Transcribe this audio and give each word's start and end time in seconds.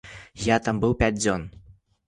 Я 0.45 0.57
там 0.69 0.81
быў 0.85 0.97
пяць 1.03 1.13
дзён. 1.21 1.47